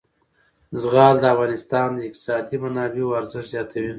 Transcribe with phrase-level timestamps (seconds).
[0.81, 3.89] زغال د افغانستان د اقتصادي منابعو ارزښت زیاتوي.